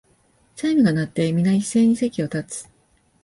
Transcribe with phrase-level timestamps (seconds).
[0.55, 2.69] チャイムが鳴って、みな一斉に席を立つ